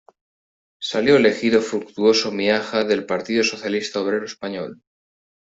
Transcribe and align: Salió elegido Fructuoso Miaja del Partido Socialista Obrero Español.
Salió 0.79 1.15
elegido 1.15 1.61
Fructuoso 1.61 2.31
Miaja 2.31 2.83
del 2.85 3.05
Partido 3.05 3.43
Socialista 3.43 3.99
Obrero 4.01 4.25
Español. 4.25 4.81